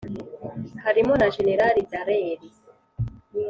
harimo 0.85 1.13
na 1.17 1.27
jenerali 1.33 1.81
dallaire 1.91 2.49